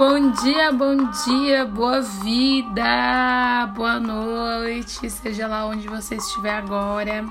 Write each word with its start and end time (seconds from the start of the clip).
bom 0.00 0.30
dia, 0.30 0.72
bom 0.72 0.96
dia, 1.26 1.66
boa 1.66 2.00
vida, 2.00 3.66
boa 3.76 4.00
noite, 4.00 5.10
seja 5.10 5.46
lá 5.46 5.66
onde 5.66 5.86
você 5.86 6.14
estiver 6.14 6.54
agora. 6.54 7.26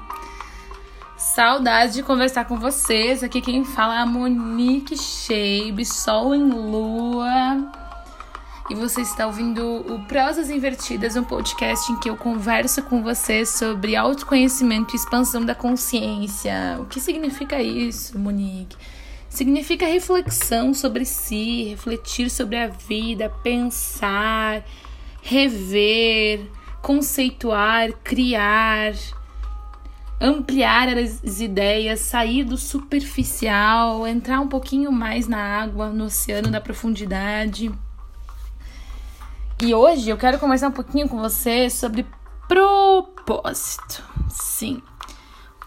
Saudade 1.17 1.93
de 1.93 2.03
conversar 2.03 2.45
com 2.45 2.59
vocês. 2.59 3.23
Aqui 3.23 3.41
quem 3.41 3.65
fala 3.65 3.95
é 3.95 3.97
a 3.97 4.05
Monique 4.05 4.95
Shabe, 4.95 5.83
Sol 5.83 6.35
em 6.35 6.47
Lua. 6.47 7.71
E 8.69 8.75
você 8.75 9.01
está 9.01 9.25
ouvindo 9.25 9.65
o 9.91 10.05
Prosas 10.05 10.51
Invertidas, 10.51 11.15
um 11.15 11.23
podcast 11.23 11.91
em 11.91 11.99
que 11.99 12.07
eu 12.07 12.15
converso 12.15 12.83
com 12.83 13.01
você 13.01 13.47
sobre 13.47 13.95
autoconhecimento 13.95 14.93
e 14.93 14.95
expansão 14.95 15.43
da 15.43 15.55
consciência. 15.55 16.77
O 16.79 16.85
que 16.85 16.99
significa 16.99 17.59
isso, 17.59 18.19
Monique? 18.19 18.77
Significa 19.29 19.85
reflexão 19.85 20.73
sobre 20.73 21.05
si, 21.05 21.65
refletir 21.65 22.29
sobre 22.29 22.57
a 22.57 22.67
vida, 22.67 23.29
pensar, 23.43 24.65
rever, 25.21 26.49
conceituar, 26.81 27.91
criar, 28.03 28.93
ampliar 30.19 30.89
as 30.97 31.39
ideias, 31.39 31.99
sair 31.99 32.43
do 32.43 32.57
superficial, 32.57 34.07
entrar 34.07 34.39
um 34.39 34.47
pouquinho 34.47 34.91
mais 34.91 35.27
na 35.27 35.61
água, 35.61 35.89
no 35.89 36.05
oceano 36.05 36.49
da 36.49 36.59
profundidade. 36.59 37.71
E 39.61 39.73
hoje 39.73 40.09
eu 40.09 40.17
quero 40.17 40.39
conversar 40.39 40.69
um 40.69 40.73
pouquinho 40.73 41.07
com 41.07 41.19
você 41.19 41.69
sobre 41.69 42.05
propósito. 42.47 44.03
Sim, 44.29 44.81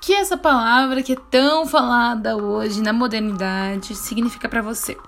que 0.03 0.13
essa 0.13 0.37
palavra 0.37 1.01
que 1.01 1.13
é 1.13 1.17
tão 1.31 1.65
falada 1.65 2.37
hoje 2.37 2.83
na 2.83 2.93
modernidade 2.93 3.95
significa 3.95 4.49
para 4.49 4.61
você? 4.61 4.99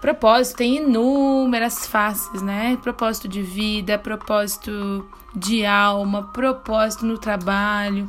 Propósito 0.00 0.58
tem 0.58 0.76
inúmeras 0.76 1.88
faces, 1.88 2.40
né? 2.40 2.78
Propósito 2.80 3.26
de 3.26 3.42
vida, 3.42 3.98
propósito 3.98 5.04
de 5.34 5.66
alma, 5.66 6.22
propósito 6.32 7.04
no 7.04 7.18
trabalho, 7.18 8.08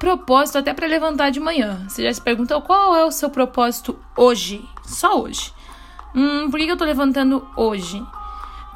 propósito 0.00 0.58
até 0.58 0.74
para 0.74 0.88
levantar 0.88 1.30
de 1.30 1.38
manhã. 1.38 1.86
Você 1.88 2.02
já 2.02 2.12
se 2.12 2.20
perguntou 2.20 2.60
qual 2.60 2.96
é 2.96 3.04
o 3.04 3.12
seu 3.12 3.30
propósito 3.30 3.96
hoje? 4.16 4.68
Só 4.82 5.22
hoje. 5.22 5.54
Hum, 6.12 6.50
por 6.50 6.58
que 6.58 6.66
eu 6.66 6.76
tô 6.76 6.84
levantando 6.84 7.46
hoje? 7.56 8.04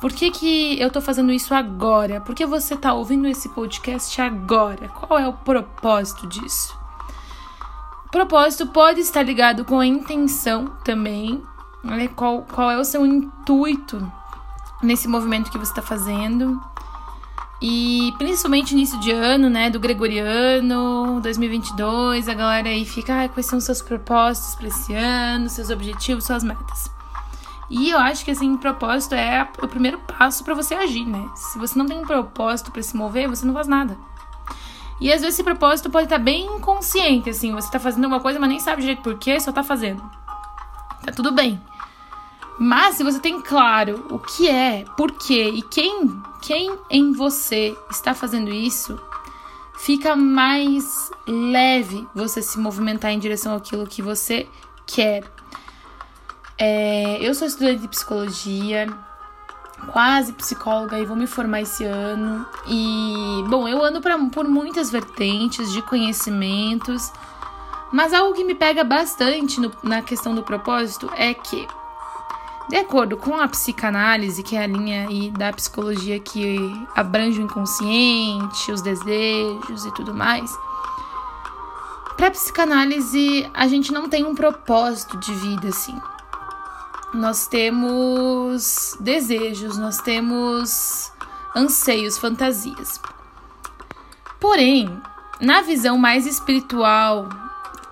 Por 0.05 0.13
que, 0.13 0.31
que 0.31 0.79
eu 0.79 0.91
tô 0.91 1.01
fazendo 1.01 1.33
isso 1.33 1.55
agora? 1.55 2.21
Por 2.21 2.35
que 2.35 2.45
você 2.45 2.77
tá 2.77 2.93
ouvindo 2.93 3.27
esse 3.27 3.49
podcast 3.49 4.21
agora? 4.21 4.87
Qual 4.87 5.19
é 5.19 5.27
o 5.27 5.33
propósito 5.33 6.27
disso? 6.27 6.79
Propósito 8.13 8.67
pode 8.67 9.01
estar 9.01 9.23
ligado 9.23 9.65
com 9.65 9.79
a 9.79 9.87
intenção 9.87 10.67
também. 10.85 11.43
Né? 11.83 12.09
Qual, 12.09 12.43
qual 12.43 12.71
é 12.71 12.79
o 12.79 12.85
seu 12.85 13.07
intuito 13.07 14.07
nesse 14.83 15.09
movimento 15.09 15.51
que 15.51 15.57
você 15.57 15.73
está 15.73 15.81
fazendo? 15.81 16.63
E 17.63 18.13
principalmente 18.19 18.73
início 18.73 19.01
de 19.01 19.11
ano, 19.11 19.49
né, 19.49 19.71
do 19.71 19.81
gregoriano, 19.81 21.19
2022, 21.23 22.29
a 22.29 22.35
galera 22.35 22.69
aí 22.69 22.85
fica, 22.85 23.25
ah, 23.25 23.29
quais 23.31 23.47
são 23.47 23.57
os 23.57 23.65
seus 23.65 23.81
propósitos 23.81 24.55
para 24.55 24.69
esse 24.69 24.95
ano, 24.95 25.49
seus 25.49 25.71
objetivos, 25.71 26.25
suas 26.25 26.45
metas. 26.45 26.94
E 27.77 27.91
eu 27.91 27.99
acho 27.99 28.25
que 28.25 28.31
assim, 28.31 28.57
propósito 28.57 29.17
é 29.17 29.49
o 29.61 29.67
primeiro 29.67 29.99
passo 29.99 30.45
para 30.45 30.55
você 30.55 30.75
agir, 30.75 31.05
né? 31.05 31.29
Se 31.35 31.59
você 31.59 31.77
não 31.77 31.87
tem 31.87 31.99
um 31.99 32.07
propósito 32.07 32.71
para 32.71 32.81
se 32.81 32.97
mover, 32.97 33.29
você 33.29 33.45
não 33.45 33.53
faz 33.53 33.67
nada. 33.67 33.99
E 35.01 35.13
às 35.13 35.21
vezes 35.21 35.35
esse 35.35 35.43
propósito 35.43 35.91
pode 35.91 36.05
estar 36.05 36.19
bem 36.19 36.47
inconsciente, 36.47 37.31
assim, 37.31 37.53
você 37.53 37.69
tá 37.69 37.81
fazendo 37.81 38.07
uma 38.07 38.21
coisa, 38.21 38.39
mas 38.39 38.49
nem 38.49 38.61
sabe 38.61 38.83
direito 38.83 39.03
por 39.03 39.19
quê, 39.19 39.41
só 39.41 39.51
tá 39.51 39.65
fazendo. 39.65 40.01
Tá 41.05 41.11
tudo 41.11 41.33
bem. 41.33 41.61
Mas 42.61 42.95
se 42.95 43.03
você 43.03 43.19
tem 43.19 43.41
claro 43.41 44.07
o 44.09 44.21
que 44.21 44.49
é, 44.49 44.85
por 44.97 45.11
quê 45.11 45.51
e 45.51 45.61
quem, 45.63 46.23
quem 46.43 46.79
em 46.89 47.13
você 47.13 47.77
está 47.91 48.15
fazendo 48.15 48.51
isso, 48.51 48.97
fica 49.79 50.15
mais 50.15 51.11
leve 51.27 52.07
você 52.15 52.41
se 52.41 52.57
movimentar 52.57 53.11
em 53.11 53.19
direção 53.19 53.57
àquilo 53.57 53.85
que 53.85 54.01
você 54.01 54.49
quer. 54.87 55.25
É, 56.57 57.19
eu 57.21 57.35
sou 57.35 57.49
estudante 57.49 57.81
de 57.81 57.89
psicologia, 57.89 58.87
quase 59.89 60.33
psicóloga 60.35 60.99
e 60.99 61.05
vou 61.05 61.17
me 61.17 61.27
formar 61.27 61.63
esse 61.63 61.85
ano. 61.85 62.47
E, 62.67 63.45
bom, 63.49 63.67
eu 63.67 63.83
ando 63.83 64.01
pra, 64.01 64.17
por 64.31 64.47
muitas 64.47 64.91
vertentes 64.91 65.73
de 65.73 65.83
conhecimentos, 65.83 67.13
mas 67.93 68.13
algo 68.13 68.35
que 68.35 68.45
me 68.45 68.55
pega 68.55 68.85
bastante 68.85 69.61
no, 69.61 69.73
na 69.83 70.01
questão 70.01 70.33
do 70.33 70.45
propósito 70.45 71.11
é 71.17 71.35
que, 71.35 71.67
de 72.69 72.77
acordo 72.77 73.17
com 73.17 73.37
a 73.37 73.49
psicanálise, 73.49 74.43
que 74.45 74.57
é 74.57 74.63
a 74.63 74.67
linha 74.67 75.09
aí 75.09 75.31
da 75.33 75.53
psicologia 75.53 76.21
que 76.21 76.57
abrange 76.95 77.41
o 77.41 77.45
inconsciente, 77.45 78.71
os 78.71 78.81
desejos 78.81 79.85
e 79.85 79.93
tudo 79.95 80.15
mais. 80.15 80.57
Para 82.17 82.31
psicanálise, 82.31 83.51
a 83.53 83.67
gente 83.67 83.93
não 83.93 84.09
tem 84.09 84.25
um 84.25 84.37
propósito 84.37 85.19
de 85.19 85.35
vida 85.35 85.67
assim 85.67 86.01
nós 87.15 87.47
temos 87.47 88.97
desejos, 89.01 89.79
nós 89.79 89.99
temos 89.99 91.13
anseios, 91.55 92.19
fantasias. 92.19 93.01
Porém, 94.41 95.01
na 95.41 95.63
visão 95.63 95.97
mais 95.97 96.27
espiritual 96.27 97.29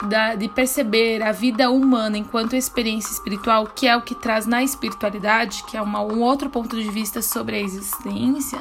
da, 0.08 0.34
de 0.34 0.48
perceber 0.48 1.22
a 1.22 1.30
vida 1.30 1.70
humana 1.70 2.18
enquanto 2.18 2.56
experiência 2.56 3.12
espiritual, 3.12 3.66
que 3.68 3.86
é 3.86 3.96
o 3.96 4.02
que 4.02 4.14
traz 4.14 4.46
na 4.46 4.62
espiritualidade, 4.62 5.64
que 5.64 5.76
é 5.76 5.82
uma, 5.82 6.00
um 6.02 6.20
outro 6.20 6.50
ponto 6.50 6.76
de 6.76 6.90
vista 6.90 7.22
sobre 7.22 7.56
a 7.56 7.60
existência, 7.60 8.58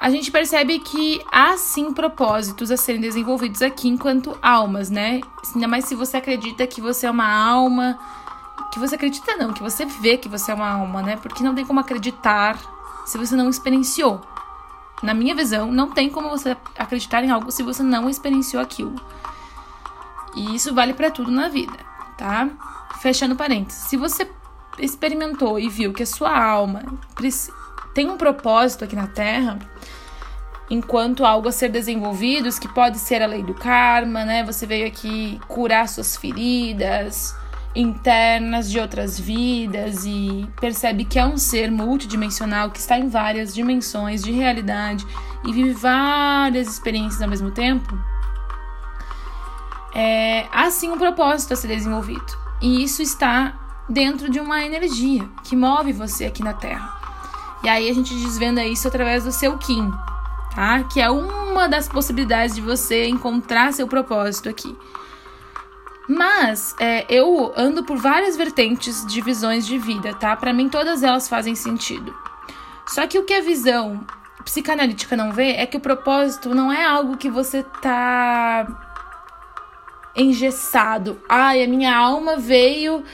a 0.00 0.08
gente 0.08 0.30
percebe 0.30 0.78
que 0.78 1.22
há 1.30 1.58
sim 1.58 1.92
propósitos 1.92 2.70
a 2.70 2.76
serem 2.78 3.02
desenvolvidos 3.02 3.60
aqui 3.60 3.86
enquanto 3.86 4.36
almas, 4.40 4.88
né? 4.88 5.20
Ainda 5.54 5.68
mais 5.68 5.84
se 5.84 5.94
você 5.94 6.16
acredita 6.16 6.66
que 6.66 6.80
você 6.80 7.06
é 7.06 7.10
uma 7.10 7.30
alma 7.30 7.98
que 8.70 8.78
você 8.78 8.94
acredita 8.94 9.36
não, 9.36 9.52
que 9.52 9.62
você 9.62 9.84
vê 9.84 10.16
que 10.16 10.28
você 10.28 10.50
é 10.50 10.54
uma 10.54 10.70
alma, 10.70 11.02
né? 11.02 11.16
Porque 11.16 11.42
não 11.42 11.54
tem 11.54 11.66
como 11.66 11.80
acreditar 11.80 12.58
se 13.06 13.18
você 13.18 13.34
não 13.34 13.48
experienciou. 13.48 14.20
Na 15.02 15.14
minha 15.14 15.34
visão, 15.34 15.72
não 15.72 15.90
tem 15.90 16.10
como 16.10 16.28
você 16.28 16.56
acreditar 16.78 17.24
em 17.24 17.30
algo 17.30 17.50
se 17.50 17.62
você 17.62 17.82
não 17.82 18.08
experienciou 18.08 18.62
aquilo. 18.62 18.94
E 20.36 20.54
isso 20.54 20.74
vale 20.74 20.94
para 20.94 21.10
tudo 21.10 21.30
na 21.30 21.48
vida, 21.48 21.76
tá? 22.16 22.48
Fechando 23.00 23.34
parênteses. 23.34 23.82
Se 23.84 23.96
você 23.96 24.30
experimentou 24.78 25.58
e 25.58 25.68
viu 25.68 25.92
que 25.92 26.02
a 26.02 26.06
sua 26.06 26.38
alma 26.38 26.82
tem 27.94 28.08
um 28.08 28.16
propósito 28.16 28.84
aqui 28.84 28.94
na 28.94 29.06
Terra, 29.06 29.58
enquanto 30.70 31.24
algo 31.24 31.48
a 31.48 31.52
ser 31.52 31.68
desenvolvido, 31.70 32.48
que 32.60 32.68
pode 32.68 32.98
ser 32.98 33.22
a 33.22 33.26
lei 33.26 33.42
do 33.42 33.54
karma, 33.54 34.24
né? 34.24 34.44
Você 34.44 34.66
veio 34.66 34.86
aqui 34.86 35.40
curar 35.48 35.88
suas 35.88 36.16
feridas, 36.16 37.34
internas 37.74 38.70
de 38.70 38.80
outras 38.80 39.18
vidas 39.18 40.04
e 40.04 40.48
percebe 40.60 41.04
que 41.04 41.18
é 41.18 41.24
um 41.24 41.36
ser 41.36 41.70
multidimensional 41.70 42.70
que 42.70 42.78
está 42.78 42.98
em 42.98 43.08
várias 43.08 43.54
dimensões 43.54 44.22
de 44.22 44.32
realidade 44.32 45.06
e 45.44 45.52
vive 45.52 45.72
várias 45.72 46.68
experiências 46.68 47.22
ao 47.22 47.28
mesmo 47.28 47.50
tempo, 47.50 47.96
é, 49.94 50.46
há 50.52 50.70
sim 50.70 50.90
um 50.90 50.98
propósito 50.98 51.52
a 51.52 51.56
ser 51.56 51.68
desenvolvido. 51.68 52.38
E 52.60 52.82
isso 52.82 53.02
está 53.02 53.54
dentro 53.88 54.28
de 54.28 54.38
uma 54.38 54.64
energia 54.64 55.26
que 55.44 55.56
move 55.56 55.92
você 55.92 56.26
aqui 56.26 56.42
na 56.42 56.52
Terra. 56.52 56.98
E 57.62 57.68
aí 57.68 57.90
a 57.90 57.94
gente 57.94 58.14
desvenda 58.14 58.64
isso 58.64 58.86
através 58.88 59.24
do 59.24 59.32
seu 59.32 59.56
Kim, 59.58 59.90
tá? 60.54 60.84
Que 60.84 61.00
é 61.00 61.10
uma 61.10 61.68
das 61.68 61.88
possibilidades 61.88 62.54
de 62.54 62.60
você 62.60 63.06
encontrar 63.06 63.72
seu 63.72 63.86
propósito 63.86 64.48
aqui. 64.48 64.76
Mas 66.12 66.74
é, 66.80 67.06
eu 67.08 67.52
ando 67.56 67.84
por 67.84 67.96
várias 67.96 68.36
vertentes 68.36 69.06
de 69.06 69.20
visões 69.20 69.64
de 69.64 69.78
vida, 69.78 70.12
tá? 70.12 70.34
Para 70.34 70.52
mim, 70.52 70.68
todas 70.68 71.04
elas 71.04 71.28
fazem 71.28 71.54
sentido. 71.54 72.12
Só 72.88 73.06
que 73.06 73.16
o 73.16 73.22
que 73.22 73.32
a 73.32 73.40
visão 73.40 74.04
psicanalítica 74.44 75.16
não 75.16 75.30
vê 75.30 75.52
é 75.52 75.66
que 75.66 75.76
o 75.76 75.80
propósito 75.80 76.52
não 76.52 76.72
é 76.72 76.84
algo 76.84 77.16
que 77.16 77.30
você 77.30 77.62
tá 77.80 78.66
engessado. 80.16 81.22
Ai, 81.28 81.62
a 81.62 81.68
minha 81.68 81.96
alma 81.96 82.36
veio 82.36 83.04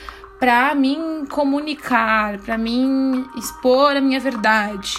para 0.40 0.75
mim 0.75 1.26
comunicar, 1.28 2.38
para 2.38 2.56
mim 2.56 3.28
expor 3.37 3.94
a 3.94 4.00
minha 4.00 4.19
verdade. 4.19 4.96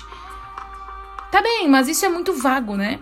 Tá 1.31 1.41
bem, 1.41 1.67
mas 1.67 1.87
isso 1.87 2.05
é 2.05 2.09
muito 2.09 2.31
vago, 2.31 2.77
né? 2.77 2.99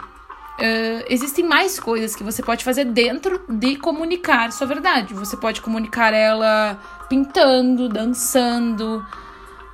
Uh, 0.56 1.04
existem 1.10 1.44
mais 1.44 1.80
coisas 1.80 2.16
que 2.16 2.24
você 2.24 2.42
pode 2.42 2.64
fazer 2.64 2.86
dentro 2.86 3.42
de 3.50 3.76
comunicar 3.76 4.52
sua 4.52 4.66
verdade. 4.66 5.14
Você 5.14 5.36
pode 5.36 5.62
comunicar 5.62 6.14
ela 6.14 6.80
pintando, 7.10 7.90
dançando, 7.90 9.06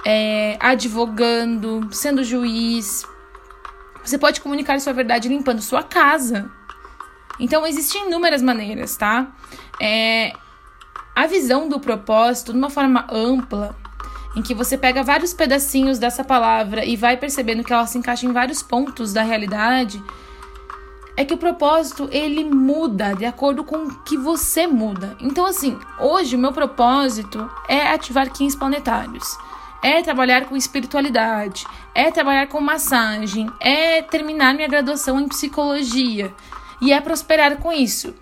é, 0.06 0.58
advogando, 0.60 1.88
sendo 1.92 2.24
juiz. 2.24 3.06
Você 4.04 4.18
pode 4.18 4.42
comunicar 4.42 4.80
sua 4.82 4.94
verdade 4.94 5.30
limpando 5.30 5.62
sua 5.62 5.84
casa. 5.84 6.50
Então, 7.40 7.66
existem 7.66 8.08
inúmeras 8.08 8.42
maneiras, 8.42 8.98
tá? 8.98 9.28
É, 9.80 10.34
a 11.16 11.28
visão 11.28 11.70
do 11.70 11.80
propósito, 11.80 12.52
de 12.52 12.58
uma 12.58 12.70
forma 12.70 13.06
ampla, 13.12 13.76
em 14.36 14.42
que 14.42 14.54
você 14.54 14.78
pega 14.78 15.04
vários 15.04 15.34
pedacinhos 15.34 16.00
dessa 16.00 16.24
palavra 16.24 16.86
e 16.86 16.96
vai 16.96 17.18
percebendo 17.18 17.64
que 17.64 17.74
ela 17.74 17.86
se 17.86 17.98
encaixa 17.98 18.26
em 18.26 18.32
vários 18.32 18.64
pontos 18.64 19.12
da 19.12 19.22
realidade, 19.22 20.02
é 21.22 21.26
que 21.26 21.34
o 21.36 21.38
propósito 21.38 22.10
ele 22.12 22.44
muda 22.44 23.14
de 23.14 23.26
acordo 23.26 23.64
com 23.64 23.78
o 23.78 23.96
que 24.00 24.18
você 24.18 24.66
muda. 24.66 25.16
Então, 25.20 25.46
assim, 25.46 25.78
hoje 26.00 26.36
o 26.36 26.40
meu 26.40 26.52
propósito 26.52 27.48
é 27.70 27.88
ativar 27.90 28.32
15 28.32 28.58
planetários, 28.58 29.38
é 29.84 30.02
trabalhar 30.02 30.46
com 30.46 30.58
espiritualidade, 30.58 31.64
é 31.94 32.10
trabalhar 32.10 32.48
com 32.48 32.60
massagem, 32.60 33.48
é 33.60 34.02
terminar 34.02 34.56
minha 34.56 34.68
graduação 34.68 35.20
em 35.20 35.28
psicologia 35.28 36.34
e 36.82 36.92
é 36.92 37.00
prosperar 37.00 37.58
com 37.58 37.72
isso 37.72 38.16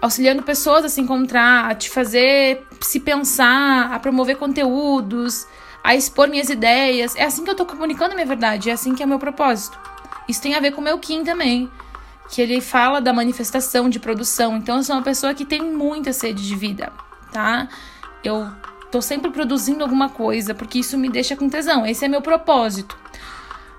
auxiliando 0.00 0.42
pessoas 0.42 0.84
a 0.84 0.88
se 0.88 1.00
encontrar, 1.00 1.70
a 1.70 1.74
te 1.76 1.88
fazer 1.88 2.66
se 2.80 2.98
pensar, 2.98 3.92
a 3.92 4.00
promover 4.00 4.36
conteúdos, 4.36 5.46
a 5.82 5.94
expor 5.94 6.28
minhas 6.28 6.50
ideias. 6.50 7.14
É 7.14 7.22
assim 7.22 7.44
que 7.44 7.50
eu 7.50 7.54
tô 7.54 7.64
comunicando 7.64 8.10
a 8.10 8.14
minha 8.16 8.26
verdade, 8.26 8.68
é 8.68 8.72
assim 8.72 8.96
que 8.96 9.02
é 9.04 9.06
o 9.06 9.08
meu 9.08 9.20
propósito. 9.20 9.78
Isso 10.32 10.40
tem 10.40 10.54
a 10.54 10.60
ver 10.60 10.72
com 10.72 10.80
o 10.80 10.84
meu 10.84 10.98
Kim 10.98 11.22
também, 11.24 11.70
que 12.30 12.40
ele 12.40 12.62
fala 12.62 13.02
da 13.02 13.12
manifestação 13.12 13.90
de 13.90 14.00
produção. 14.00 14.56
Então 14.56 14.78
eu 14.78 14.82
sou 14.82 14.96
uma 14.96 15.02
pessoa 15.02 15.34
que 15.34 15.44
tem 15.44 15.60
muita 15.60 16.10
sede 16.10 16.42
de 16.48 16.56
vida, 16.56 16.90
tá? 17.30 17.68
Eu 18.24 18.50
tô 18.90 19.02
sempre 19.02 19.30
produzindo 19.30 19.84
alguma 19.84 20.08
coisa, 20.08 20.54
porque 20.54 20.78
isso 20.78 20.96
me 20.96 21.10
deixa 21.10 21.36
com 21.36 21.50
tesão. 21.50 21.84
Esse 21.84 22.06
é 22.06 22.08
meu 22.08 22.22
propósito. 22.22 22.96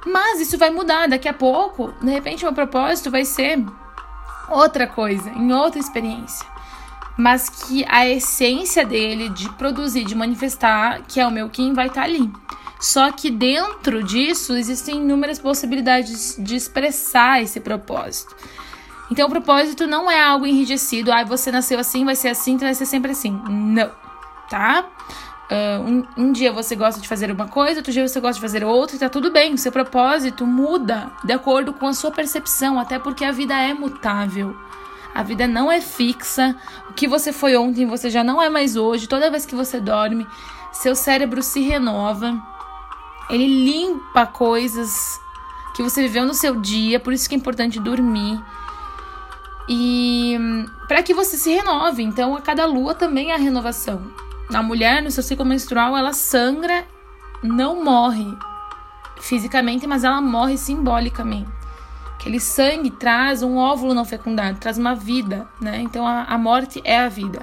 Mas 0.05 0.41
isso 0.41 0.55
vai 0.55 0.69
mudar 0.69 1.07
daqui 1.07 1.27
a 1.27 1.33
pouco. 1.33 1.91
De 1.99 2.11
repente, 2.11 2.43
meu 2.43 2.53
propósito 2.53 3.09
vai 3.09 3.25
ser 3.25 3.65
outra 4.47 4.85
coisa, 4.85 5.31
em 5.31 5.51
outra 5.51 5.79
experiência. 5.79 6.45
Mas 7.17 7.49
que 7.49 7.83
a 7.89 8.07
essência 8.07 8.85
dele 8.85 9.29
de 9.29 9.49
produzir, 9.53 10.03
de 10.03 10.13
manifestar, 10.13 11.01
que 11.07 11.19
é 11.19 11.25
o 11.25 11.31
meu 11.31 11.49
Kim, 11.49 11.73
vai 11.73 11.87
estar 11.87 12.01
tá 12.01 12.07
ali. 12.07 12.31
Só 12.83 13.13
que 13.13 13.31
dentro 13.31 14.03
disso 14.03 14.57
existem 14.57 14.97
inúmeras 14.97 15.39
possibilidades 15.39 16.35
de 16.37 16.57
expressar 16.57 17.41
esse 17.41 17.61
propósito. 17.61 18.35
Então, 19.09 19.25
o 19.25 19.29
propósito 19.29 19.87
não 19.87 20.11
é 20.11 20.21
algo 20.21 20.45
enrijecido, 20.45 21.09
ah, 21.09 21.23
você 21.23 21.49
nasceu 21.49 21.79
assim, 21.79 22.03
vai 22.03 22.17
ser 22.17 22.27
assim, 22.27 22.55
então 22.55 22.67
vai 22.67 22.75
ser 22.75 22.85
sempre 22.85 23.11
assim. 23.11 23.41
Não, 23.47 23.89
tá? 24.49 24.85
Uh, 25.49 25.81
um, 25.81 26.25
um, 26.25 26.31
dia 26.33 26.51
você 26.51 26.75
gosta 26.75 26.99
de 26.99 27.07
fazer 27.07 27.31
uma 27.31 27.47
coisa, 27.47 27.79
outro 27.79 27.93
dia 27.93 28.05
você 28.05 28.19
gosta 28.19 28.35
de 28.35 28.41
fazer 28.41 28.65
outra, 28.65 28.97
e 28.97 28.99
tá 28.99 29.07
tudo 29.07 29.31
bem. 29.31 29.53
O 29.53 29.57
seu 29.57 29.71
propósito 29.71 30.45
muda 30.45 31.09
de 31.23 31.31
acordo 31.31 31.71
com 31.71 31.87
a 31.87 31.93
sua 31.93 32.11
percepção, 32.11 32.77
até 32.77 32.99
porque 32.99 33.23
a 33.23 33.31
vida 33.31 33.53
é 33.57 33.73
mutável. 33.73 34.57
A 35.15 35.23
vida 35.23 35.47
não 35.47 35.71
é 35.71 35.79
fixa. 35.79 36.53
O 36.89 36.93
que 36.93 37.07
você 37.07 37.31
foi 37.31 37.55
ontem, 37.55 37.85
você 37.85 38.09
já 38.09 38.25
não 38.25 38.41
é 38.41 38.49
mais 38.49 38.75
hoje. 38.75 39.07
Toda 39.07 39.31
vez 39.31 39.45
que 39.45 39.55
você 39.55 39.79
dorme, 39.79 40.27
seu 40.73 40.95
cérebro 40.95 41.41
se 41.41 41.61
renova. 41.61 42.51
Ele 43.29 43.47
limpa 43.47 44.25
coisas 44.25 45.19
que 45.75 45.81
você 45.81 46.03
viveu 46.03 46.25
no 46.25 46.33
seu 46.33 46.59
dia, 46.59 46.99
por 46.99 47.13
isso 47.13 47.27
que 47.27 47.35
é 47.35 47.37
importante 47.37 47.79
dormir. 47.79 48.39
E 49.67 50.37
hum, 50.39 50.65
para 50.87 51.01
que 51.01 51.13
você 51.13 51.37
se 51.37 51.51
renove. 51.51 52.03
Então, 52.03 52.35
a 52.35 52.41
cada 52.41 52.65
lua 52.65 52.93
também 52.93 53.31
há 53.31 53.37
renovação. 53.37 54.11
A 54.53 54.61
mulher, 54.61 55.01
no 55.01 55.09
seu 55.09 55.23
ciclo 55.23 55.45
menstrual, 55.45 55.95
ela 55.97 56.13
sangra, 56.13 56.85
não 57.41 57.83
morre 57.83 58.37
fisicamente, 59.19 59.87
mas 59.87 60.03
ela 60.03 60.21
morre 60.21 60.57
simbolicamente. 60.57 61.49
Aquele 62.15 62.39
sangue 62.39 62.91
traz 62.91 63.41
um 63.41 63.57
óvulo 63.57 63.93
não 63.93 64.05
fecundado, 64.05 64.59
traz 64.59 64.77
uma 64.77 64.95
vida, 64.95 65.47
né? 65.59 65.81
Então 65.81 66.07
a, 66.07 66.23
a 66.23 66.37
morte 66.37 66.81
é 66.83 66.99
a 66.99 67.09
vida. 67.09 67.41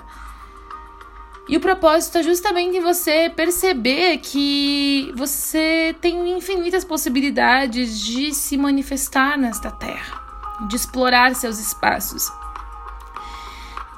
E 1.48 1.56
o 1.56 1.60
propósito 1.60 2.18
é 2.18 2.22
justamente 2.22 2.78
você 2.80 3.28
perceber 3.28 4.18
que 4.18 5.12
você 5.16 5.94
tem 6.00 6.30
infinitas 6.36 6.84
possibilidades 6.84 7.98
de 7.98 8.32
se 8.32 8.56
manifestar 8.56 9.36
nesta 9.36 9.70
terra, 9.70 10.20
de 10.68 10.76
explorar 10.76 11.34
seus 11.34 11.58
espaços 11.58 12.30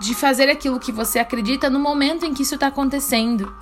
de 0.02 0.16
fazer 0.16 0.50
aquilo 0.50 0.80
que 0.80 0.90
você 0.90 1.20
acredita 1.20 1.70
no 1.70 1.78
momento 1.78 2.26
em 2.26 2.34
que 2.34 2.42
isso 2.42 2.54
está 2.54 2.66
acontecendo. 2.66 3.54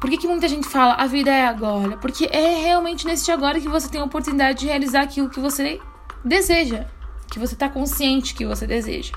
Por 0.00 0.08
que, 0.08 0.16
que 0.16 0.28
muita 0.28 0.46
gente 0.46 0.68
fala 0.68 0.94
a 0.94 1.06
vida 1.06 1.32
é 1.32 1.44
agora? 1.44 1.96
Porque 1.96 2.26
é 2.30 2.62
realmente 2.62 3.04
neste 3.04 3.32
agora 3.32 3.60
que 3.60 3.68
você 3.68 3.88
tem 3.88 4.00
a 4.00 4.04
oportunidade 4.04 4.60
de 4.60 4.66
realizar 4.66 5.02
aquilo 5.02 5.28
que 5.28 5.40
você 5.40 5.80
deseja, 6.24 6.86
que 7.28 7.40
você 7.40 7.54
está 7.54 7.68
consciente 7.68 8.34
que 8.34 8.46
você 8.46 8.68
deseja. 8.68 9.12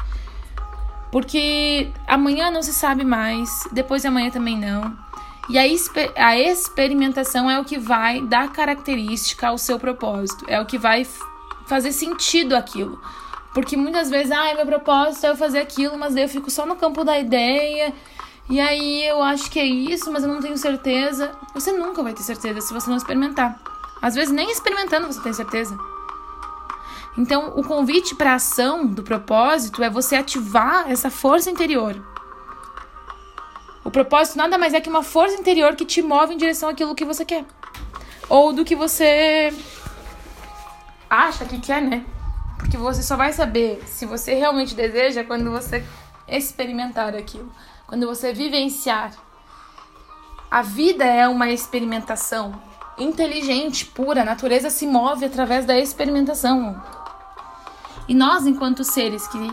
Porque 1.11 1.91
amanhã 2.07 2.49
não 2.49 2.63
se 2.63 2.73
sabe 2.73 3.03
mais, 3.03 3.49
depois 3.71 4.01
de 4.01 4.07
amanhã 4.07 4.29
também 4.29 4.57
não. 4.57 4.95
E 5.49 5.57
a, 5.57 5.67
exper 5.67 6.13
a 6.15 6.37
experimentação 6.37 7.49
é 7.49 7.59
o 7.59 7.65
que 7.65 7.77
vai 7.77 8.21
dar 8.21 8.51
característica 8.51 9.47
ao 9.47 9.57
seu 9.57 9.77
propósito, 9.77 10.45
é 10.47 10.61
o 10.61 10.65
que 10.65 10.77
vai 10.77 11.05
fazer 11.65 11.91
sentido 11.91 12.55
aquilo. 12.55 13.01
Porque 13.53 13.75
muitas 13.75 14.09
vezes, 14.09 14.31
ah, 14.31 14.53
meu 14.55 14.65
propósito 14.65 15.25
é 15.25 15.29
eu 15.29 15.35
fazer 15.35 15.59
aquilo, 15.59 15.97
mas 15.97 16.13
daí 16.13 16.23
eu 16.23 16.29
fico 16.29 16.49
só 16.49 16.65
no 16.65 16.77
campo 16.77 17.03
da 17.03 17.19
ideia. 17.19 17.93
E 18.49 18.59
aí 18.61 19.05
eu 19.05 19.21
acho 19.21 19.51
que 19.51 19.59
é 19.59 19.65
isso, 19.65 20.11
mas 20.11 20.23
eu 20.23 20.29
não 20.29 20.41
tenho 20.41 20.57
certeza. 20.57 21.31
Você 21.53 21.71
nunca 21.71 22.01
vai 22.01 22.13
ter 22.13 22.23
certeza 22.23 22.61
se 22.61 22.73
você 22.73 22.89
não 22.89 22.97
experimentar. 22.97 23.59
Às 24.01 24.15
vezes 24.15 24.33
nem 24.33 24.49
experimentando 24.49 25.07
você 25.07 25.21
tem 25.21 25.33
certeza. 25.33 25.77
Então, 27.17 27.53
o 27.57 27.63
convite 27.63 28.15
para 28.15 28.35
ação 28.35 28.87
do 28.87 29.03
propósito 29.03 29.83
é 29.83 29.89
você 29.89 30.15
ativar 30.15 30.89
essa 30.89 31.09
força 31.09 31.49
interior. 31.49 32.01
O 33.83 33.91
propósito 33.91 34.37
nada 34.37 34.57
mais 34.57 34.73
é 34.73 34.79
que 34.79 34.89
uma 34.89 35.03
força 35.03 35.35
interior 35.35 35.75
que 35.75 35.85
te 35.85 36.01
move 36.01 36.33
em 36.33 36.37
direção 36.37 36.69
àquilo 36.69 36.95
que 36.95 37.03
você 37.03 37.25
quer. 37.25 37.45
Ou 38.29 38.53
do 38.53 38.63
que 38.63 38.75
você 38.75 39.53
acha 41.09 41.43
que 41.43 41.59
quer, 41.59 41.81
né? 41.81 42.05
Porque 42.57 42.77
você 42.77 43.03
só 43.03 43.17
vai 43.17 43.33
saber 43.33 43.83
se 43.85 44.05
você 44.05 44.35
realmente 44.35 44.73
deseja 44.73 45.23
quando 45.23 45.51
você 45.51 45.83
experimentar 46.27 47.13
aquilo, 47.15 47.51
quando 47.87 48.07
você 48.07 48.31
vivenciar. 48.31 49.11
A 50.49 50.61
vida 50.61 51.03
é 51.03 51.27
uma 51.27 51.49
experimentação 51.49 52.61
inteligente, 52.97 53.85
pura. 53.85 54.21
A 54.21 54.25
natureza 54.25 54.69
se 54.69 54.85
move 54.85 55.25
através 55.25 55.65
da 55.65 55.77
experimentação. 55.77 56.81
E 58.07 58.13
nós, 58.13 58.45
enquanto 58.45 58.83
seres 58.83 59.27
que 59.27 59.51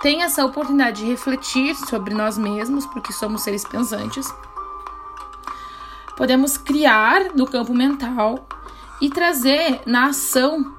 têm 0.00 0.22
essa 0.22 0.44
oportunidade 0.44 1.02
de 1.02 1.10
refletir 1.10 1.74
sobre 1.76 2.14
nós 2.14 2.36
mesmos, 2.36 2.84
porque 2.86 3.12
somos 3.12 3.42
seres 3.42 3.64
pensantes, 3.64 4.32
podemos 6.16 6.56
criar 6.56 7.34
no 7.34 7.46
campo 7.46 7.72
mental 7.72 8.46
e 9.00 9.08
trazer 9.08 9.82
na 9.86 10.06
ação 10.06 10.74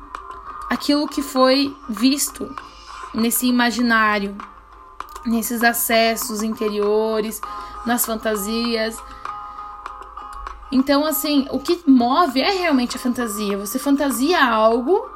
aquilo 0.70 1.08
que 1.08 1.22
foi 1.22 1.76
visto 1.88 2.54
nesse 3.14 3.48
imaginário, 3.48 4.36
nesses 5.26 5.64
acessos 5.64 6.42
interiores, 6.42 7.40
nas 7.86 8.06
fantasias. 8.06 8.98
Então, 10.72 11.06
assim, 11.06 11.48
o 11.52 11.60
que 11.60 11.84
move 11.88 12.42
é 12.42 12.52
realmente 12.52 12.98
a 12.98 13.00
fantasia. 13.00 13.58
Você 13.58 13.78
fantasia 13.78 14.44
algo 14.44 15.13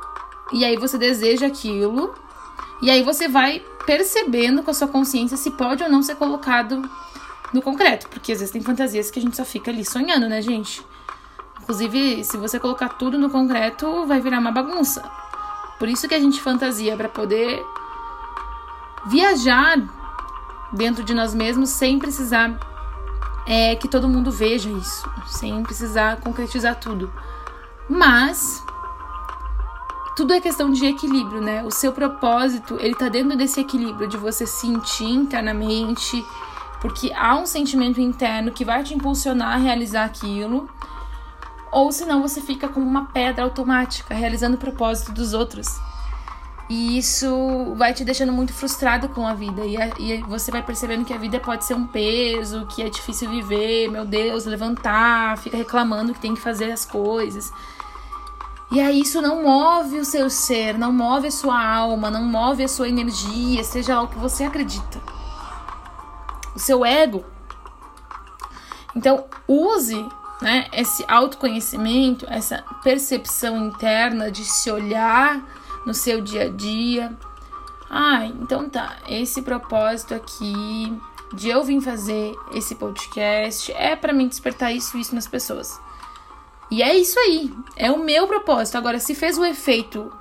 e 0.54 0.64
aí 0.64 0.78
você 0.78 0.98
deseja 0.98 1.48
aquilo, 1.48 2.14
e 2.82 2.90
aí 2.90 3.04
você 3.04 3.28
vai 3.28 3.64
percebendo 3.86 4.64
com 4.64 4.72
a 4.72 4.74
sua 4.74 4.88
consciência 4.88 5.38
se 5.38 5.52
pode 5.52 5.84
ou 5.84 5.90
não 5.90 6.04
ser 6.04 6.16
colocado 6.16 6.82
no 7.54 7.62
concreto, 7.62 8.08
porque 8.10 8.32
às 8.32 8.40
vezes 8.40 8.52
tem 8.52 8.62
fantasias 8.62 9.10
que 9.10 9.20
a 9.20 9.22
gente 9.22 9.36
só 9.36 9.46
fica 9.46 9.72
ali 9.72 9.86
sonhando, 9.86 10.28
né, 10.28 10.42
gente? 10.42 10.86
Inclusive, 11.62 12.24
se 12.24 12.38
você 12.38 12.60
colocar 12.60 12.90
tudo 12.90 13.18
no 13.18 13.30
concreto, 13.30 14.06
vai 14.06 14.22
virar 14.22 14.40
uma 14.40 14.52
bagunça. 14.52 15.02
Por 15.78 15.88
isso 15.88 16.08
que 16.08 16.16
a 16.16 16.20
gente 16.20 16.42
fantasia 16.42 16.96
para 16.96 17.10
poder 17.10 17.62
viajar 19.06 19.78
dentro 20.74 21.04
de 21.04 21.14
nós 21.14 21.34
mesmos 21.34 21.70
sem 21.70 22.00
precisar 22.00 22.58
é, 23.46 23.76
que 23.76 23.88
todo 23.88 24.08
mundo 24.08 24.32
veja 24.32 24.70
isso, 24.70 25.10
sem 25.26 25.64
precisar 25.64 26.18
concretizar 26.18 26.76
tudo. 26.76 27.12
Mas 27.90 28.64
tudo 30.18 30.34
é 30.34 30.42
questão 30.42 30.72
de 30.72 30.84
equilíbrio, 30.84 31.40
né? 31.40 31.64
O 31.64 31.70
seu 31.70 31.94
propósito, 31.94 32.76
ele 32.82 32.96
tá 32.96 33.08
dentro 33.08 33.38
desse 33.38 33.60
equilíbrio 33.60 34.08
de 34.08 34.18
você 34.18 34.48
sentir 34.48 35.06
internamente, 35.06 36.26
porque 36.82 37.14
há 37.14 37.38
um 37.38 37.46
sentimento 37.46 38.02
interno 38.02 38.52
que 38.52 38.66
vai 38.66 38.84
te 38.84 38.96
impulsionar 38.96 39.54
a 39.54 39.58
realizar 39.58 40.06
aquilo, 40.06 40.68
ou 41.72 41.92
senão 41.92 42.20
você 42.20 42.42
fica 42.42 42.68
como 42.68 42.84
uma 42.84 43.06
pedra 43.06 43.44
automática, 43.44 44.16
realizando 44.16 44.56
o 44.56 44.58
propósito 44.58 45.12
dos 45.12 45.36
outros. 45.36 45.68
E 46.68 46.98
isso 46.98 47.76
vai 47.76 47.94
te 47.94 48.04
deixando 48.04 48.34
muito 48.34 48.54
frustrado 48.54 49.10
com 49.10 49.28
a 49.28 49.36
vida. 49.36 49.64
E, 49.68 49.78
a, 49.78 49.92
e, 50.00 50.24
você 50.24 50.50
vai 50.50 50.64
percebendo 50.64 51.06
que 51.06 51.14
a 51.14 51.18
vida 51.20 51.40
pode 51.40 51.64
ser 51.64 51.76
um 51.76 51.86
peso, 51.86 52.66
que 52.66 52.82
é 52.82 52.90
difícil 52.90 53.30
viver, 53.30 53.88
meu 53.92 54.04
Deus, 54.04 54.46
levantar, 54.46 55.38
fica 55.38 55.56
reclamando 55.56 56.12
que 56.12 56.20
tem 56.20 56.34
que 56.34 56.42
fazer 56.42 56.72
as 56.72 56.86
coisas. 56.86 57.54
E 58.70 58.82
aí 58.82 59.02
isso 59.02 59.22
não 59.22 59.44
move 59.44 60.00
o 60.00 60.06
seu 60.06 60.30
ser, 60.30 60.78
não 60.78 60.92
move 60.92 61.28
a 61.28 61.32
sua 61.32 61.64
alma, 61.64 62.12
não 62.12 62.24
move 62.24 62.64
a 62.64 62.68
sua 62.68 62.90
energia, 62.90 63.64
seja 63.64 63.96
lá 63.96 64.04
o 64.04 64.08
que 64.08 64.18
você 64.18 64.44
acredita. 64.44 65.02
O 66.54 66.60
seu 66.60 66.84
ego 66.86 67.24
Então, 68.96 69.26
use 69.48 70.06
né, 70.42 70.68
esse 70.74 71.06
autoconhecimento, 71.08 72.26
essa 72.30 72.64
percepção 72.84 73.68
interna 73.68 74.30
de 74.30 74.44
se 74.44 74.70
olhar 74.70 75.42
no 75.86 75.94
seu 75.94 76.20
dia 76.20 76.44
a 76.44 76.50
dia. 76.50 77.18
Ah, 77.90 78.26
então 78.26 78.70
tá, 78.70 78.98
esse 79.08 79.42
propósito 79.42 80.14
aqui 80.14 80.94
de 81.34 81.50
eu 81.50 81.64
vir 81.64 81.80
fazer 81.82 82.36
esse 82.54 82.76
podcast 82.76 83.72
é 83.72 83.96
para 83.96 84.14
mim 84.14 84.28
despertar 84.28 84.74
isso 84.74 84.98
isso 84.98 85.16
nas 85.16 85.28
pessoas. 85.28 85.80
E 86.70 86.84
é 86.84 86.96
isso 86.96 87.18
aí, 87.20 87.54
é 87.76 87.92
o 87.92 88.04
meu 88.04 88.28
propósito. 88.28 88.78
Agora, 88.78 89.00
se 89.00 89.16
fez 89.16 89.38
o 89.38 89.46
efeito 89.46 90.12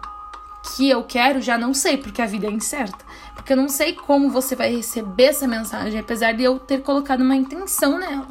que 0.75 0.89
eu 0.89 1.03
quero, 1.05 1.41
já 1.41 1.57
não 1.59 1.75
sei, 1.75 1.97
porque 1.97 2.23
a 2.23 2.27
vida 2.27 2.47
é 2.47 2.51
incerta. 2.51 3.05
Porque 3.35 3.53
eu 3.53 3.57
não 3.57 3.69
sei 3.69 3.93
como 3.93 4.31
você 4.31 4.55
vai 4.55 4.75
receber 4.75 5.25
essa 5.25 5.47
mensagem, 5.47 5.99
apesar 5.99 6.33
de 6.33 6.43
eu 6.43 6.59
ter 6.59 6.83
colocado 6.83 7.21
uma 7.21 7.37
intenção 7.37 7.99
nela. 7.99 8.29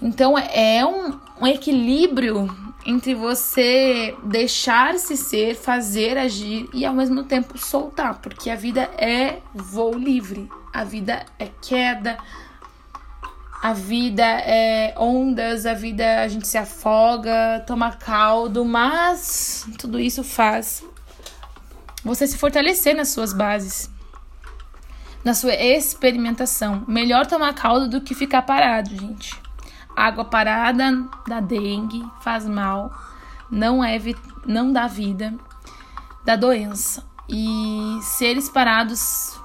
Então 0.00 0.36
é 0.36 0.84
um, 0.84 1.18
um 1.40 1.46
equilíbrio 1.46 2.48
entre 2.84 3.14
você 3.14 4.16
deixar-se 4.24 5.16
ser, 5.16 5.54
fazer, 5.54 6.18
agir 6.18 6.68
e 6.72 6.84
ao 6.84 6.92
mesmo 6.92 7.22
tempo 7.22 7.56
soltar, 7.56 8.20
porque 8.20 8.50
a 8.50 8.56
vida 8.56 8.82
é 8.98 9.38
voo 9.54 9.94
livre, 9.94 10.50
a 10.72 10.82
vida 10.82 11.24
é 11.38 11.48
queda, 11.60 12.18
a 13.62 13.72
vida 13.72 14.24
é 14.24 14.92
ondas, 14.98 15.66
a 15.66 15.72
vida 15.72 16.22
a 16.22 16.26
gente 16.26 16.48
se 16.48 16.58
afoga, 16.58 17.62
toma 17.64 17.92
caldo, 17.92 18.64
mas 18.64 19.64
tudo 19.78 20.00
isso 20.00 20.24
faz 20.24 20.84
você 22.04 22.26
se 22.26 22.36
fortalecer 22.36 22.96
nas 22.96 23.10
suas 23.10 23.32
bases, 23.32 23.88
na 25.24 25.32
sua 25.32 25.54
experimentação. 25.54 26.84
Melhor 26.88 27.24
tomar 27.26 27.54
caldo 27.54 27.88
do 27.88 28.00
que 28.00 28.16
ficar 28.16 28.42
parado, 28.42 28.90
gente. 28.90 29.40
Água 29.94 30.24
parada 30.24 31.08
dá 31.28 31.38
dengue, 31.38 32.04
faz 32.20 32.44
mal, 32.48 32.92
não 33.48 33.84
é 33.84 33.96
não 34.44 34.72
dá 34.72 34.88
vida, 34.88 35.32
dá 36.24 36.34
doença. 36.34 37.04
E 37.28 38.00
seres 38.02 38.48
parados 38.48 39.40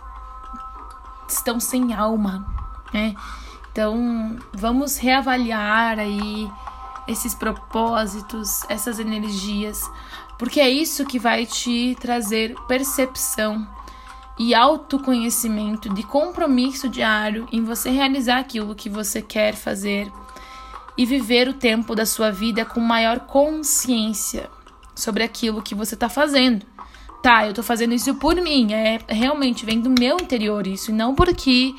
estão 1.30 1.60
sem 1.60 1.94
alma, 1.94 2.48
né? 2.92 3.14
Então, 3.77 4.38
vamos 4.51 4.98
reavaliar 4.98 6.00
aí 6.00 6.50
esses 7.07 7.36
propósitos, 7.36 8.63
essas 8.67 8.98
energias, 8.98 9.79
porque 10.39 10.60
é 10.60 10.67
isso 10.67 11.05
que 11.05 11.19
vai 11.19 11.46
te 11.46 11.96
trazer 12.01 12.55
percepção 12.67 13.67
e 14.39 14.55
autoconhecimento 14.55 15.93
de 15.93 16.01
compromisso 16.01 16.89
diário 16.89 17.48
em 17.51 17.63
você 17.63 17.91
realizar 17.91 18.39
aquilo 18.39 18.74
que 18.74 18.89
você 18.89 19.22
quer 19.22 19.53
fazer 19.53 20.12
e 20.98 21.05
viver 21.05 21.48
o 21.48 21.53
tempo 21.53 21.93
da 21.93 22.07
sua 22.07 22.31
vida 22.31 22.65
com 22.65 22.79
maior 22.79 23.19
consciência 23.27 24.50
sobre 24.96 25.22
aquilo 25.22 25.62
que 25.62 25.75
você 25.75 25.93
está 25.93 26.10
fazendo. 26.10 26.65
Tá, 27.22 27.46
eu 27.46 27.53
tô 27.53 27.62
fazendo 27.62 27.93
isso 27.93 28.15
por 28.15 28.38
mim, 28.38 28.74
é 28.74 28.98
realmente 29.07 29.67
vem 29.67 29.79
do 29.79 29.91
meu 29.91 30.17
interior 30.19 30.65
isso, 30.65 30.89
e 30.89 30.96
não 30.96 31.13
porque 31.13 31.75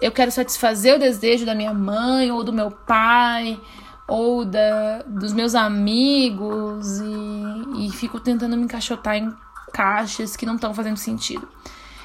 eu 0.00 0.12
quero 0.12 0.30
satisfazer 0.30 0.94
o 0.94 0.98
desejo 0.98 1.44
da 1.44 1.54
minha 1.54 1.74
mãe 1.74 2.30
ou 2.30 2.44
do 2.44 2.52
meu 2.52 2.70
pai 2.70 3.60
ou 4.06 4.44
da, 4.44 5.02
dos 5.06 5.32
meus 5.32 5.54
amigos 5.54 6.98
e, 6.98 7.86
e 7.86 7.90
fico 7.92 8.18
tentando 8.18 8.56
me 8.56 8.64
encaixotar 8.64 9.16
em 9.16 9.32
caixas 9.72 10.34
que 10.34 10.46
não 10.46 10.54
estão 10.54 10.72
fazendo 10.72 10.96
sentido. 10.96 11.46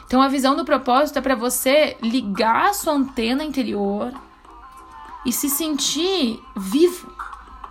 Então 0.05 0.21
a 0.21 0.27
visão 0.27 0.55
do 0.55 0.65
propósito 0.65 1.17
é 1.17 1.21
para 1.21 1.35
você 1.35 1.97
ligar 2.01 2.69
a 2.69 2.73
sua 2.73 2.93
antena 2.93 3.43
interior 3.43 4.13
e 5.25 5.31
se 5.31 5.49
sentir 5.49 6.43
vivo, 6.55 7.11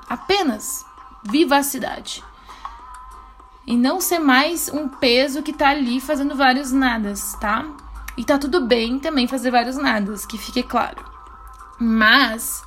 apenas 0.09 0.85
vivacidade. 1.23 2.25
E 3.67 3.76
não 3.76 4.00
ser 4.00 4.19
mais 4.19 4.69
um 4.73 4.88
peso 4.88 5.43
que 5.43 5.52
tá 5.52 5.69
ali 5.69 6.00
fazendo 6.00 6.35
vários 6.35 6.73
nadas, 6.73 7.35
tá? 7.35 7.64
E 8.16 8.25
tá 8.25 8.38
tudo 8.38 8.66
bem 8.66 8.99
também 8.99 9.26
fazer 9.26 9.50
vários 9.50 9.76
nadas, 9.76 10.26
que 10.26 10.37
fique 10.37 10.62
claro. 10.62 11.02
Mas 11.78 12.62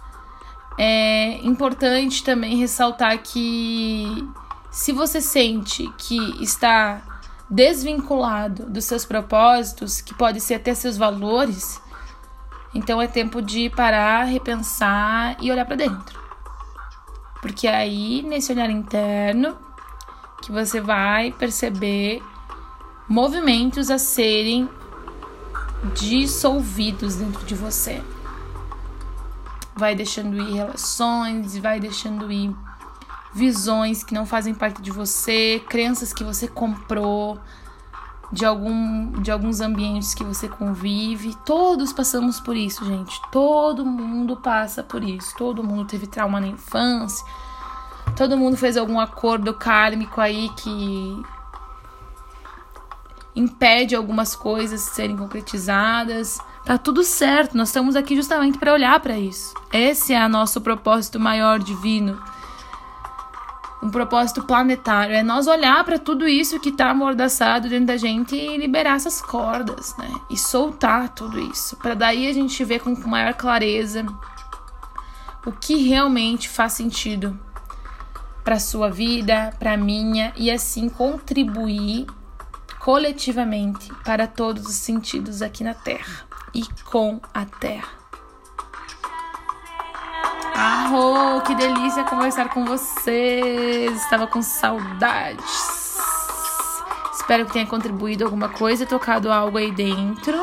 é 0.78 1.40
importante 1.46 2.24
também 2.24 2.58
ressaltar 2.58 3.18
que 3.20 4.28
se 4.72 4.92
você 4.92 5.22
sente 5.22 5.88
que 5.98 6.44
está 6.44 7.02
desvinculado 7.50 8.66
dos 8.66 8.86
seus 8.86 9.06
propósitos, 9.06 10.02
que 10.02 10.14
pode 10.14 10.42
ser 10.42 10.56
até 10.56 10.74
seus 10.74 10.98
valores, 10.98 11.80
então 12.74 13.02
é 13.02 13.08
tempo 13.08 13.42
de 13.42 13.70
parar, 13.70 14.24
repensar 14.24 15.38
e 15.40 15.52
olhar 15.52 15.66
para 15.66 15.78
dentro. 15.78 16.20
Porque 17.42 17.68
aí, 17.68 18.24
nesse 18.24 18.52
olhar 18.52 18.70
interno, 18.70 19.56
que 20.42 20.52
você 20.52 20.82
vai 20.82 21.32
perceber 21.32 22.22
movimentos 23.08 23.90
a 23.90 23.98
serem 23.98 24.68
dissolvidos 25.94 27.16
dentro 27.16 27.46
de 27.46 27.56
você. 27.56 28.02
Vai 29.76 29.96
deixando 29.96 30.38
ir 30.38 30.54
relações, 30.54 31.58
vai 31.58 31.80
deixando 31.80 32.32
ir 32.32 32.56
visões 33.34 34.04
que 34.04 34.14
não 34.14 34.26
fazem 34.26 34.54
parte 34.54 34.82
de 34.82 34.92
você, 34.92 35.62
crenças 35.68 36.14
que 36.14 36.24
você 36.24 36.48
comprou, 36.48 37.38
de, 38.32 38.46
algum, 38.46 39.12
de 39.22 39.30
alguns 39.30 39.60
ambientes 39.60 40.14
que 40.14 40.24
você 40.24 40.48
convive. 40.48 41.36
Todos 41.46 41.92
passamos 41.92 42.40
por 42.40 42.56
isso, 42.56 42.86
gente. 42.86 43.22
Todo 43.32 43.86
mundo 43.86 44.38
passa 44.38 44.82
por 44.82 45.04
isso. 45.04 45.36
Todo 45.38 45.64
mundo 45.64 45.86
teve 45.86 46.08
trauma 46.08 46.40
na 46.40 46.48
infância. 46.48 47.26
Todo 48.16 48.38
mundo 48.38 48.56
fez 48.56 48.78
algum 48.78 49.00
acordo 49.00 49.54
kármico 49.54 50.22
aí 50.22 50.50
que 50.56 51.22
impede 53.36 53.96
algumas 53.96 54.36
coisas 54.36 54.82
de 54.86 54.92
serem 54.92 55.18
concretizadas. 55.18 56.40
Tá 56.64 56.78
tudo 56.78 57.04
certo, 57.04 57.58
nós 57.58 57.70
estamos 57.70 57.96
aqui 57.96 58.16
justamente 58.16 58.58
para 58.58 58.74
olhar 58.74 59.00
para 59.00 59.18
isso. 59.18 59.54
Esse 59.74 60.14
é 60.14 60.26
o 60.26 60.30
nosso 60.30 60.62
propósito 60.62 61.20
maior 61.20 61.60
divino 61.60 62.20
um 63.86 63.90
propósito 63.90 64.44
planetário. 64.44 65.16
É 65.16 65.22
nós 65.22 65.46
olhar 65.46 65.84
para 65.84 66.00
tudo 66.00 66.28
isso 66.28 66.60
que 66.60 66.70
está 66.70 66.90
amordaçado 66.90 67.70
dentro 67.70 67.86
da 67.86 67.98
gente 67.98 68.36
e 68.36 68.58
liberar 68.58 68.96
essas 68.96 69.22
cordas, 69.22 69.96
né? 69.98 70.10
E 70.30 70.38
soltar 70.38 71.10
tudo 71.10 71.40
isso. 71.40 71.78
Para 71.78 71.94
daí 71.94 72.28
a 72.28 72.34
gente 72.34 72.64
ver 72.64 72.80
com 72.80 72.96
maior 73.08 73.34
clareza 73.36 74.06
o 75.46 75.52
que 75.52 75.88
realmente 75.88 76.50
faz 76.50 76.74
sentido 76.74 77.40
para 78.44 78.60
sua 78.60 78.90
vida, 78.90 79.54
para 79.60 79.78
minha 79.78 80.34
e 80.36 80.50
assim 80.50 80.90
contribuir 80.90 82.08
coletivamente 82.86 83.92
para 84.04 84.28
todos 84.28 84.68
os 84.68 84.76
sentidos 84.76 85.42
aqui 85.42 85.64
na 85.64 85.74
Terra 85.74 86.24
e 86.54 86.62
com 86.84 87.20
a 87.34 87.44
Terra. 87.44 87.90
Arro, 90.54 91.42
que 91.42 91.56
delícia 91.56 92.04
conversar 92.04 92.50
com 92.50 92.64
vocês. 92.64 93.92
Estava 94.04 94.28
com 94.28 94.40
saudades. 94.40 95.98
Espero 97.16 97.48
que 97.48 97.54
tenha 97.54 97.66
contribuído 97.66 98.24
alguma 98.24 98.50
coisa, 98.50 98.86
tocado 98.86 99.32
algo 99.32 99.58
aí 99.58 99.72
dentro. 99.72 100.38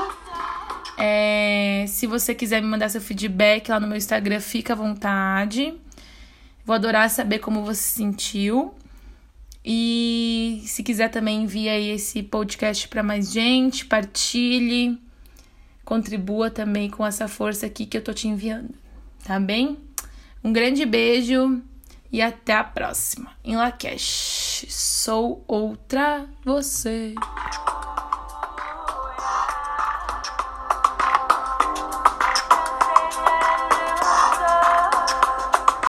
É, 0.98 1.84
se 1.86 2.08
você 2.08 2.34
quiser 2.34 2.60
me 2.60 2.66
mandar 2.66 2.88
seu 2.88 3.00
feedback 3.00 3.68
lá 3.68 3.78
no 3.78 3.86
meu 3.86 3.96
Instagram, 3.96 4.40
fica 4.40 4.72
à 4.72 4.76
vontade. 4.76 5.78
Vou 6.66 6.74
adorar 6.74 7.08
saber 7.08 7.38
como 7.38 7.62
você 7.62 7.80
se 7.80 7.92
sentiu. 7.98 8.74
E 9.64 10.62
se 10.66 10.82
quiser 10.82 11.08
também 11.08 11.42
envie 11.42 11.68
aí 11.68 11.90
esse 11.90 12.22
podcast 12.22 12.88
para 12.88 13.02
mais 13.02 13.30
gente, 13.30 13.86
partilhe, 13.86 14.98
contribua 15.84 16.50
também 16.50 16.90
com 16.90 17.06
essa 17.06 17.28
força 17.28 17.66
aqui 17.66 17.86
que 17.86 17.96
eu 17.96 18.02
tô 18.02 18.12
te 18.12 18.26
enviando, 18.26 18.74
tá 19.24 19.38
bem? 19.38 19.78
Um 20.42 20.52
grande 20.52 20.84
beijo 20.84 21.62
e 22.10 22.20
até 22.20 22.54
a 22.54 22.64
próxima. 22.64 23.30
Em 23.44 23.56
Lakesh, 23.56 24.66
sou 24.68 25.44
outra 25.46 26.26
você. 26.44 27.14